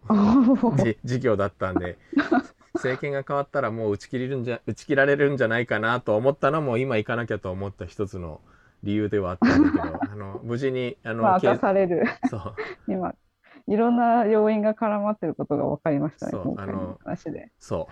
[1.03, 1.97] 事業だったんで
[2.75, 8.41] 政権が変わったらもう打ち切れるんじゃ打ち切られるんじゃないかなと思ったのも今行かなきゃと思った一つの
[8.83, 12.03] 理由ではあったんだけど あの無事にあの、まあ、明かされる。
[12.29, 12.55] そう。
[12.87, 13.13] 今
[13.67, 16.31] いろんな要因が絡まってることが分かりましたね。
[16.31, 17.51] そうあの話で。
[17.59, 17.87] そ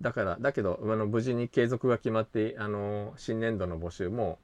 [0.00, 0.02] う。
[0.02, 4.38] だからだけどあの無事に継続が決まってあの新年度の募集も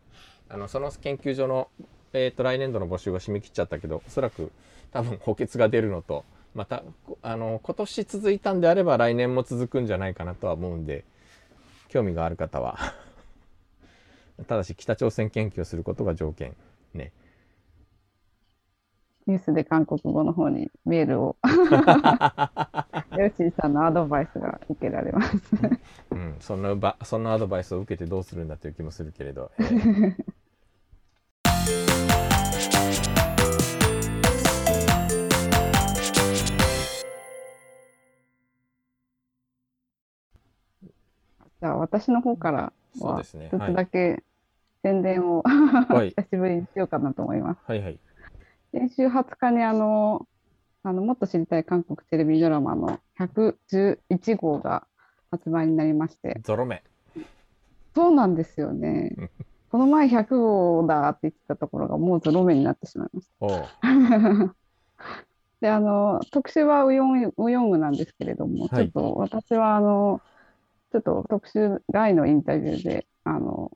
[0.53, 1.69] あのその研究所の、
[2.13, 4.51] えーと、来年度の募集は締め切っちゃったけどおそらく
[4.91, 6.83] 多分補欠が出るのとまた
[7.23, 11.05] あの今年続いたんであれば来年も続くんじゃないかなとは思うんで
[11.89, 12.79] 興味がある方は。
[14.49, 16.57] ただし北朝鮮研究をすることが条件
[16.95, 17.13] ね。
[19.27, 21.37] ニュースで韓国語の方にメールを。
[21.45, 25.37] ヨッシーさんのアドバイスが受けられます。
[26.11, 29.53] うん、そんなばそんなアドバイスを受けてどうするんだという気もするけれど。
[29.59, 30.25] えー
[41.61, 44.23] じゃあ私の方からは一つだけ
[44.83, 47.61] 宣伝を、はい、 久しぶりにしようかなと思います。
[47.67, 47.99] はいはい。
[48.73, 50.27] 先週20日にあの
[50.83, 54.87] あの、もっと知りたい韓国テレビドラマの111号が
[55.31, 56.83] 発売になりまして、ゾロ目。
[57.95, 59.15] そうなんですよね。
[59.71, 63.29] この前100号だって言ってたところがもうゾロ目になってしまいまし。
[63.39, 63.47] た。
[65.61, 70.23] で、あの、特集はウヨン、ウヨンウなんですけれども、はいちょっと私はあの、
[70.93, 73.71] ちょっと特集外のインタビューで、あの、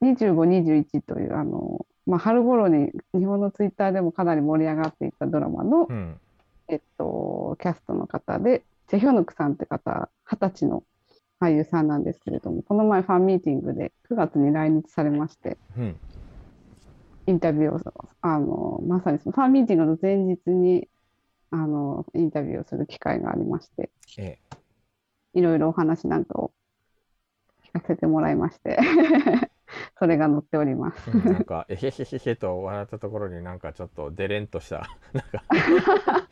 [0.00, 6.20] 25、21という、あの、まあ、春頃に日本のツイッターでもかなり盛り上がっていたドラマのう、ん。
[6.68, 10.84] えっと、キャストの方で、チェ・ヒョヌクさんって方、二十歳の
[11.40, 15.96] 俳優さんなんですけれども、この前ファンミーティングで9月に来日されまして、うん。
[17.26, 17.80] インタビューを、
[18.22, 20.88] あの、まさにそのファンミーティングの前日に、
[21.50, 24.57] あの、インタビューをする機会がありまして、ええ。
[25.34, 26.52] いろいろお話なんかを
[27.64, 28.78] 聞かせてもらいまして、
[29.98, 31.10] それが載っております。
[31.10, 36.28] うんなんか、えへへへへと笑ったところになんかちょっとデレンとした、なんか、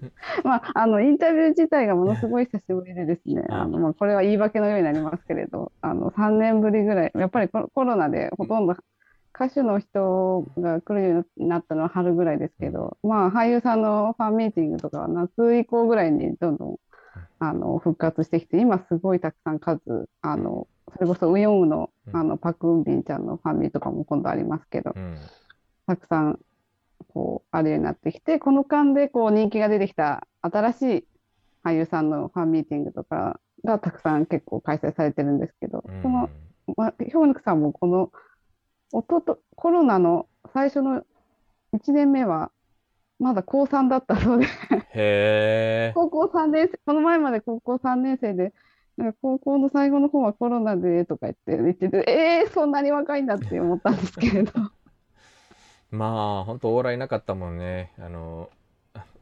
[0.44, 8.76] まあ、あの、インタビュー自体がものすごい久しぶりでですね、うんあの、まあ、これは言い訳のようになりますけれど、あの、3年ぶりぐらい、やっぱりコロコロナでほとんど
[9.34, 16.76] 歌手の人が来るようになったのは春ぐらいですけど、まあ、俳優さんのファンミーティングとかは夏以降ぐらいにどんどん、
[17.38, 19.80] あの、復活してきて、今すごいたくさん数、
[20.22, 25.18] あの、それこそウヨンウの、あの、パク・ウンビンちゃんのファンミとかも今度ありますけど、うん。
[25.86, 26.38] たくさん
[27.08, 31.04] こうあるようになってきて、この間でこう人気が出てきた新しい
[31.62, 36.02] 俳優さんのファンミーティングとかがたくさん結構開催されてるんですけど、うん。
[36.02, 36.30] その、
[36.76, 38.10] まあ、ヒョウヌクさんもこの
[38.92, 41.04] おととコロナの最初の
[41.72, 42.50] 1年目は
[43.18, 44.46] まだ高3だったそうで、
[44.94, 45.92] へえ。
[45.94, 48.52] 高校3年生、この前まで高校3年生で、
[48.96, 52.04] なんか高校の最後の方はコロナでとか言って言ってて、
[52.46, 54.52] えー、そんなに若いんだって思ったんですけれど。
[55.90, 57.92] まあ、本当往来なかったもんね。
[57.98, 58.50] あの、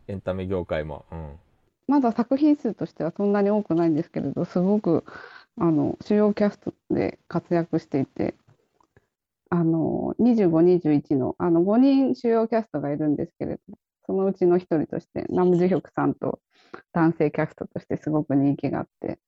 [0.09, 1.05] エンタメ業界も。
[1.11, 1.39] うん。
[1.87, 5.05] まだ作品数としてはそんなに多くないんですけれど、すごく
[5.59, 8.35] あの主要キャストで活躍していて、
[9.51, 13.61] あの25、21のあの5人主要キャストがいるんですけれど、
[14.07, 16.41] そのうちの1人として、ナム・ジュヒョクさんと
[16.93, 19.19] 男性キャストとしてすごく人気があって、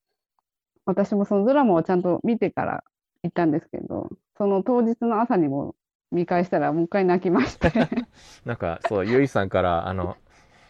[0.87, 2.85] 私もそのドラマをちゃんと見てから
[3.23, 5.75] 行ったんですけど、その当日の朝にも
[6.11, 7.73] 見返したらもう一回泣きまして。
[8.45, 10.17] なんか、そう、ゆいさんから、あの、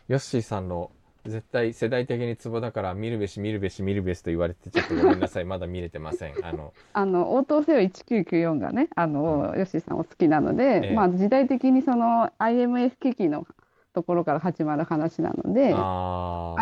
[0.08, 0.90] ヨッシーさんの、
[1.24, 5.46] 絶対世代的にツボだから見るべし見るべし見るべしと言われてちょっとごめんなさい。
[5.46, 6.34] まだ見れてません。
[6.44, 10.94] あのあの応答せよ1994がね、あの、ヨッシーさんお好きなので、ええ。
[10.94, 13.46] まあ時代的にその IMF 危機の
[13.94, 15.72] ところから始まる話なので、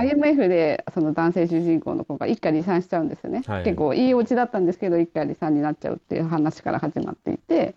[0.00, 3.42] IMF でその男性主人公の子が一家離散しちゃうんですよね。
[3.46, 7.74] はい結構いいお家だったんですけど、一家離散になっちゃうっていう話から始まっていて、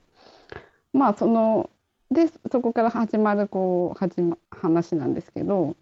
[0.94, 1.70] まあその、
[2.12, 5.76] で、そこから始まるこう、始ま、話なんですけど、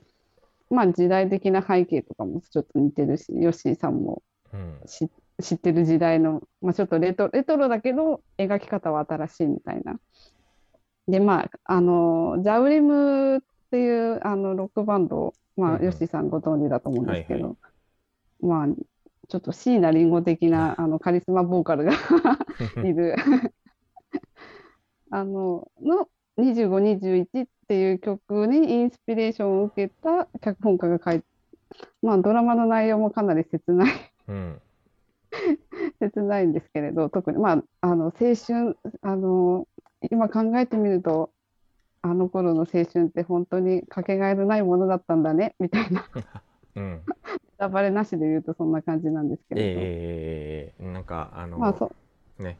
[0.69, 4.21] まあ時代的な背景とかもちょっと似てるし、ヨッシーさんも
[4.53, 5.09] うん知
[5.41, 9.99] 知ってる時代の、まあ、ちょっとレトレトロだけど描き方は新しいみたいな。
[11.07, 17.57] でまああのジャウリムっていうあのロックバンドを、まあ、ヨッシーさんご存知だと思うんですけはいど、
[18.39, 18.67] まあ
[19.29, 21.93] ちょっと椎名林檎的なあのカリスマボーカルが
[22.85, 23.15] いる。
[25.09, 26.07] あのの
[26.37, 31.25] 25、21っていう曲にインスピレーションを受けた脚本家が書いて、
[32.03, 33.93] まあドラマの内容もかなり切ない。
[34.27, 34.61] うん。
[35.99, 39.67] 切ないんですけれど、特に、まあ、あの青春あの、
[40.11, 41.31] 今考えてみると、
[42.05, 46.05] あの頃の青春って本当にかけがえのないものだったんだねみたいな、
[46.75, 46.83] うん。
[46.83, 47.01] ネ
[47.57, 51.89] タバレなしで言うとそんな感じなんですけど、えええなんかあの、まあそ
[52.37, 52.57] ね。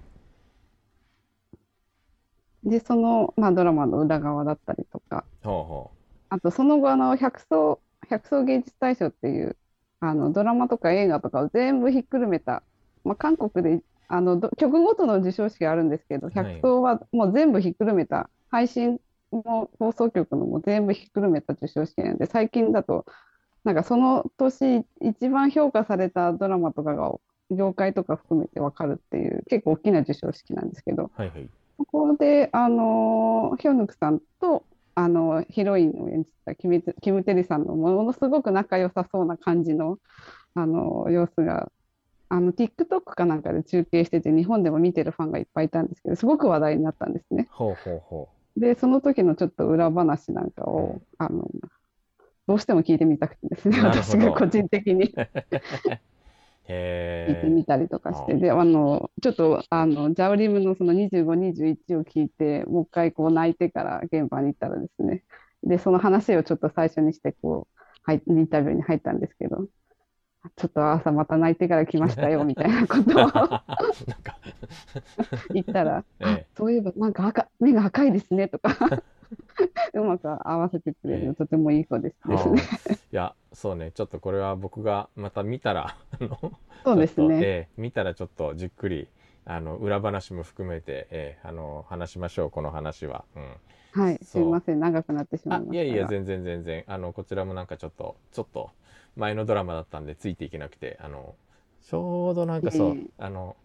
[2.64, 5.92] でその、まあ、ドラマの裏側だったりとか、ほうほ
[6.30, 9.58] あとその後あの百層、百層芸術大賞っていう
[10.00, 12.64] あのドラマとか映画とかを全部ひっくるめた、
[13.04, 16.36] まあ、韓国であのど曲ごとの授賞式があるんですけど、はい。
[16.36, 19.02] 百層はもう全部ひっくるめた、配信
[19.34, 23.06] も放送局のも全部ひっくるめた授賞式なんで、最近だと、
[23.64, 27.14] なんかその年一番評価されたドラマとかが
[27.50, 34.64] 業界とか含めてわかるっていう結構大きな授賞式なんですけど、うはいはいここで、あのヒョヌクさんと、
[34.96, 39.98] あのヒロインを演じたキムテキム・テリさんのものすごく仲良さそうな感じの、
[40.54, 41.72] あの様子が、
[42.30, 47.48] あの TikTok かなんかで中継してて、日本でも見てるファンがいっぱいいたんですけど、すごく話題になったんですね。
[47.52, 51.50] ほうほうほで、その時のちょっと裏話なんかを、あの
[52.48, 55.14] どうしても聞いてみたくてですね、私が個人的に。
[56.66, 65.24] 聞いてえみたりとかして、あで、あの、ちょっと、あの、ジャウリムのその25、21を聞いて、もう一回こう泣いてから現場に行ったらですね、
[65.64, 69.68] で、その話をちょっと最初にして、こう、はい、インタビューに入ったんですけど、
[70.56, 73.30] ちょっと朝また泣いてから来ましたよ、 みたいなことを。
[75.54, 76.46] 言ったら、ええ。
[76.58, 78.76] そういえばなんか赤、目が赤いですね、とか、
[79.94, 82.62] うまく合わせてくれる、とてもいい子ですですね。
[83.12, 85.96] いや、そうね、ちょっとこれは僕がまた見たら、
[86.84, 87.40] そうですね。
[87.42, 89.08] ええ見たらちょっとじっくり、
[89.46, 93.24] あの、裏話も含めて、ええあの、話しましょう、この話は。
[93.36, 94.02] うん。
[94.02, 94.44] はい、すそう。
[94.44, 96.84] いません、長くなってしまいあましたいやいやが全然全然。
[96.88, 98.72] あのこちらもなんかちょっとちょっと
[99.16, 101.36] 前のドラマだったんでついていけなくてあの
[101.88, 103.56] ちょうどなんかそう、あの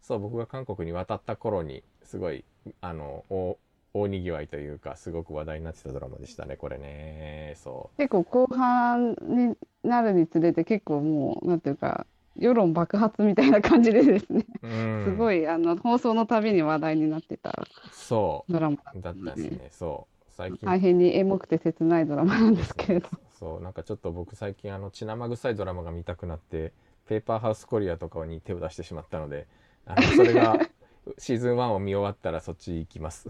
[0.00, 2.44] そう僕が韓国に渡った頃にすごい
[2.80, 3.58] あの大
[3.94, 17.52] 大にぎわいというかすごく話題になってたドラマでしたねこれねそ結構後半になるにつれて結構もうなんていうか世論爆発みたいな感じでですね、う、うん、すごいあの放送のたびに話題になってた
[17.92, 20.66] そドラマうだったんですねそう最近。
[20.68, 23.08] 大変にエモくて切ないドラマなんですけれど。
[23.38, 26.72] そうなんかちょっと僕最近あの血生臭いドラマが見たくなって
[27.06, 29.46] ペーパーハウスコリアとかに手を出してしまったので
[29.84, 30.56] あのそれが
[31.18, 33.28] シーズン1を見終わったらそっち行きます。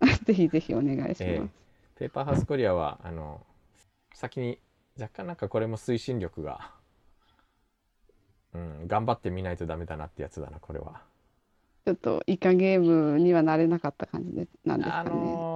[0.24, 1.54] ぜひぜひお願いしえます。
[1.96, 3.44] ペーパーハウスコリアはあの
[4.14, 4.58] 先に
[4.98, 6.72] 若干なんかこれも推進力が
[8.54, 11.02] うん頑張ってみないとダメだなってやつだなこれは。
[11.86, 15.10] ちょっとイカゲームにはなれなかった感じでなんですあかね。
[15.10, 15.53] のー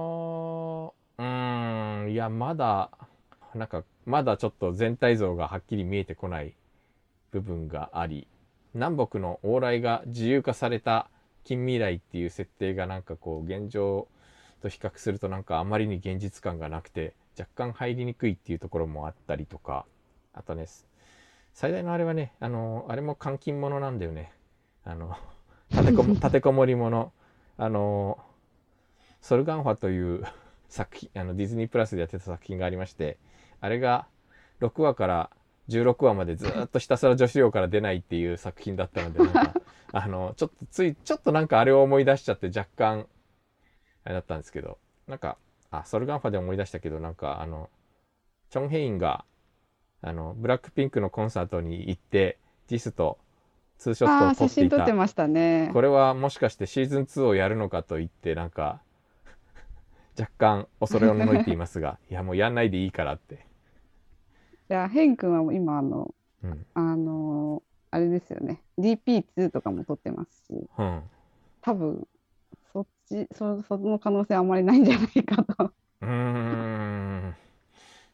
[1.19, 2.89] うーんいやまだ
[3.53, 6.53] なんかまだちょっと全体像がはっきり見えてこない
[7.31, 8.25] 部分があり
[8.73, 11.09] 南北の往来が自由化された
[11.43, 14.07] 近未来っていう設定がなんかこう現状
[14.61, 19.85] と比較するとなんかあまりに現実感がなくて若干入りにくいっていうところもあったりとか
[20.33, 20.67] あとね
[21.53, 24.31] 最大のあれはねあのあれも監禁者なんだよね。
[24.85, 25.17] あの
[25.69, 27.11] 立てこも 立てこもり者
[27.57, 28.17] あの
[29.21, 30.23] ソルガンファという
[30.69, 33.17] 作品あのディズニープラスでやってた作品がありまして
[33.59, 34.07] あれが
[34.61, 35.29] 6話から
[35.69, 39.53] 16話までずっとひたすら女子寮から出ないっていう作品だったのでなんか
[39.91, 43.07] あのちょっとついちょっとなんかあれを思い出しちゃって若干
[44.03, 45.37] あれだったんですけどなんか
[45.71, 47.69] あソルガンファで思い出したけどなんかあの
[48.49, 49.25] チョン・ヘインが
[50.01, 53.17] あのブラックピンクのコンサートに行ってジスと
[53.77, 55.69] ツーショットを撮っていた真撮ってましたね。
[55.73, 58.81] これはもしかしてシーズン2をやるのかと言ってなんか
[60.19, 63.37] 若干恐れをののいていますが いやもうやんないでいいからって、い
[64.73, 66.13] や、ヘン君はもう今あの、
[66.43, 68.61] うんあのあれですよね。
[68.77, 71.01] DP2 とかも撮ってますし、うん、
[71.61, 72.07] 多分
[72.71, 75.73] そっち、そ、その可能性あんまりないんじゃないかと。
[76.01, 77.35] うーん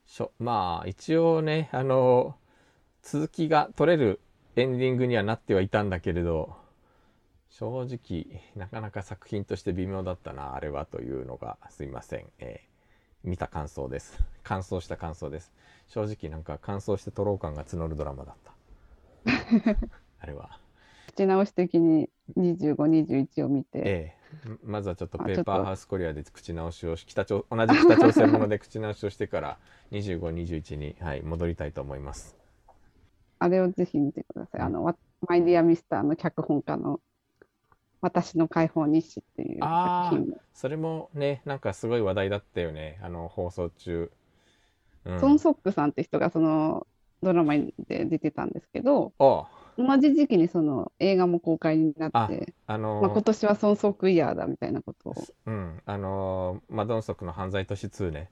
[0.05, 2.35] しょまあ一応ねあの
[3.01, 4.21] 続きが取れる
[4.55, 6.55] エンディングにはなってはいたんだけれど
[7.57, 12.75] 正直なかなか作品として微妙だったなあれはというのがすいません、えー
[13.25, 14.23] 見た感想です。
[14.43, 15.51] 感想した感想です。
[15.87, 18.53] 正直なんか感想して撮ろう感が募るドラマだった。
[20.21, 20.59] あれは。
[21.07, 24.47] 口直し的に25、21を見て、ええ。
[24.47, 29.57] ままずはちょっとあペーパーハウスコリアで口直しをし北朝同じ北朝鮮もので 口直しをしてから
[29.91, 32.37] 2521に、はい、戻りたいと思います。
[33.39, 34.61] あれをぜひ見てください。
[34.61, 34.95] あの、わ
[35.27, 36.99] マイディアミスターの脚本家の
[38.01, 40.37] 私の解放日誌っていうあー作品も。
[40.53, 44.11] それもねなんかすごい話題だったよねあの放送中、
[45.05, 46.87] うん、ソン・ソックさんって人がその
[47.23, 55.15] ドラマで出てたんですけど、お同じ時期にその映画も公開になあって、あのまあ、今年はソン・ソックイヤーだみたいなことを。
[55.47, 58.29] うんあのマドンソクの犯罪都市2ね、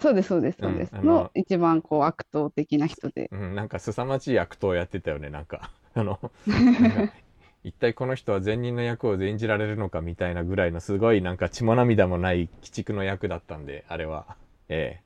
[0.00, 0.92] そうです、そうです、そうです。
[0.92, 3.28] うんあのの一番こう悪党的な人で。
[3.32, 6.18] うん、なんか凄まじい悪党をやってたよねなんかあの
[7.64, 14.36] 一体この人は善人の役を演じられるのかみたいなぐらいのすごいなんか血も涙もない鬼畜の役だったんであれは。
[14.68, 15.04] ええ。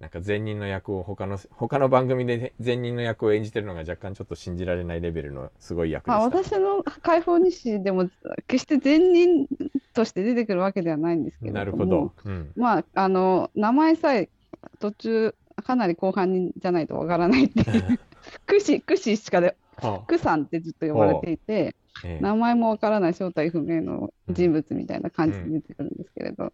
[0.00, 8.10] なんか善人の役を他の他の番組で善人の役を演じてるのが若干ちょっと信じられないレベルのすごい役でまあ、した、私の解放日誌でも
[8.48, 9.46] 決して善人
[9.94, 14.28] として出てくるわけではないんですけれなるほど、うん、まあ、あの、名前さえ
[14.80, 18.00] 途中、かなり後半にじゃないとわからないっていう、
[18.46, 22.22] クシ、クシしかで、はクさんってずっと呼ばれていて、あええ。
[22.22, 26.52] 名前もわからない正体不明の人物みたいな感じで出てくるんですけれど、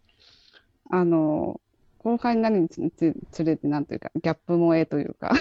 [0.91, 1.61] あの、
[1.99, 5.31] 後半になるにつれて、なんというか、ギャップ萌えというか、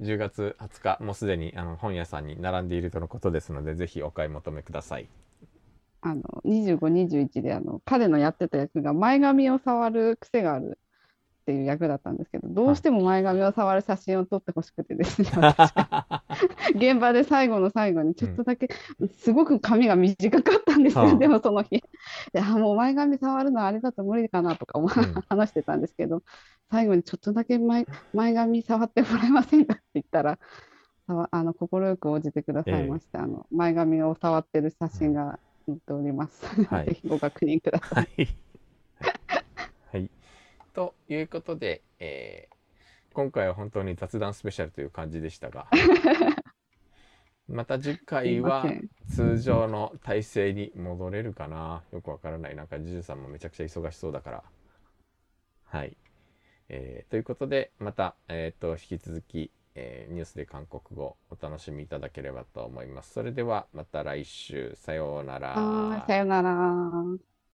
[0.00, 5.08] 10月20日もうすでにあの本屋さんに並んでいるとのことですのでぜひお買い求めください。
[6.00, 10.78] あの、25、21で、あの、彼のやってた役が前髪を触る癖がある
[11.48, 15.30] っっていう役だったんですけど、どうしても前髪を触る写真を撮ってほしくてですね、
[16.76, 18.68] 現場で最後の最後にちょっとだけ、
[19.16, 21.16] すごく髪が短かったんですよ、はあ。
[21.16, 21.76] でもその日。
[21.76, 21.82] い
[22.34, 25.14] や、もう前髪触るのはあれだと無理かなとか思うん。
[25.30, 26.22] 話してたんですけど、
[26.70, 30.38] 最後にちょっとだけ前、前髪触ってもらえませんかって言ったら、
[31.06, 36.44] あの快く応じてくださいまして、あの前髪を触ってる写真が載っております。
[36.66, 36.86] はい。
[36.92, 38.04] ぜひご確認ください。
[38.18, 38.47] はい。
[40.78, 42.54] ということで、えー
[43.14, 45.66] 今回は本当に雑談スペシャルという感じでしたが、
[47.48, 48.64] また次回は。
[49.10, 52.54] 通常の体制に戻れるかなよくわからない。
[52.54, 54.44] なんか、ジュジュさんもめちゃくちゃ忙しそうだから。
[55.64, 55.96] はい。
[56.68, 63.14] えーということで、また、えっ、と、引き続き、えーニュースで韓国語お楽しみいただければと思います。
[63.14, 64.76] それではまた来週。
[64.76, 66.04] さようなら。
[66.06, 67.37] さよなら。